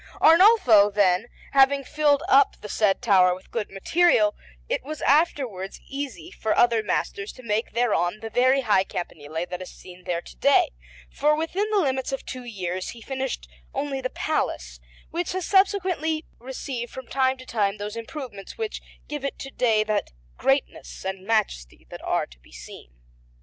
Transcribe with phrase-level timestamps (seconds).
[0.19, 4.35] Arnolfo, then, having filled up the said tower with good material,
[4.67, 9.61] it was afterwards easy for other masters to make thereon the very high campanile that
[9.61, 10.69] is to be seen there to day;
[11.11, 14.79] for within the limits of two years he finished only the Palace,
[15.11, 19.83] which has subsequently received from time to time those improvements which give it to day
[19.83, 22.91] that greatness and majesty that are to be seen.